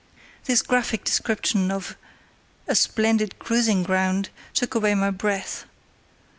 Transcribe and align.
This 0.45 0.63
graphic 0.63 1.03
description 1.03 1.69
of 1.69 1.95
a 2.67 2.73
"splendid 2.73 3.37
cruising 3.37 3.83
ground" 3.83 4.29
took 4.55 4.73
away 4.73 4.95
my 4.95 5.11
breath. 5.11 5.65